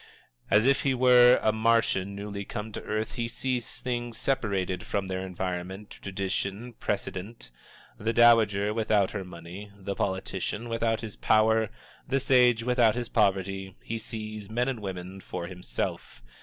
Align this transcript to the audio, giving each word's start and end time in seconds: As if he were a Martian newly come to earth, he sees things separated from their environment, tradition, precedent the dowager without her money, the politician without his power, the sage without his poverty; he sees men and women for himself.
As 0.49 0.65
if 0.65 0.81
he 0.81 0.95
were 0.95 1.39
a 1.43 1.51
Martian 1.53 2.15
newly 2.15 2.43
come 2.43 2.71
to 2.71 2.81
earth, 2.81 3.13
he 3.13 3.27
sees 3.27 3.81
things 3.81 4.17
separated 4.17 4.83
from 4.83 5.05
their 5.05 5.23
environment, 5.23 5.91
tradition, 6.01 6.73
precedent 6.73 7.51
the 7.99 8.11
dowager 8.11 8.73
without 8.73 9.11
her 9.11 9.23
money, 9.23 9.71
the 9.77 9.93
politician 9.93 10.69
without 10.69 11.01
his 11.01 11.15
power, 11.15 11.69
the 12.07 12.19
sage 12.19 12.63
without 12.63 12.95
his 12.95 13.09
poverty; 13.09 13.75
he 13.83 13.99
sees 13.99 14.49
men 14.49 14.67
and 14.67 14.79
women 14.79 15.19
for 15.21 15.45
himself. 15.45 16.23